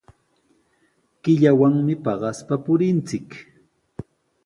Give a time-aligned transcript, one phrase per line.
[1.21, 3.29] Killawanmi paqaspa purinchik.